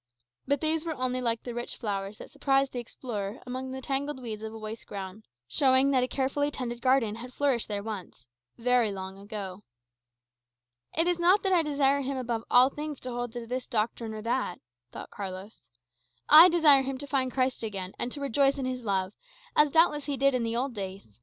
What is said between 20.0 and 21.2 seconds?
he did in the old days.